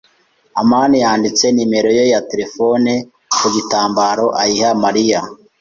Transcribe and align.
amani 0.61 0.95
yanditse 1.03 1.45
nimero 1.55 1.89
ye 1.97 2.03
ya 2.13 2.21
terefone 2.29 2.91
ku 3.39 3.47
gitambaro 3.55 4.25
ayiha 4.41 4.69
Mariya. 4.83 5.19